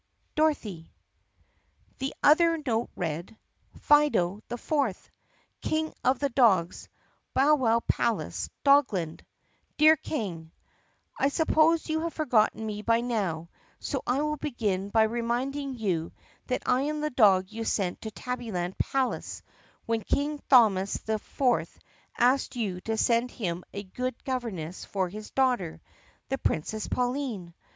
[0.33, 0.89] Dorothy.
[1.99, 3.37] The other note read:
[3.81, 4.73] Fido IV,
[5.61, 6.89] King of the Dogs,
[7.35, 9.21] Bowwow Palace, Dogland,
[9.77, 10.49] Dear King:
[11.19, 15.75] I suppose you have forgotten me by now, so I will begin by remind ing
[15.75, 16.13] you
[16.47, 19.43] that I am the dog you sent to Tabbyland Palace
[19.85, 21.67] when King Thomas VI
[22.17, 25.79] asked you to send him a good governess for his daughter,
[26.29, 27.53] the Princess Pauline.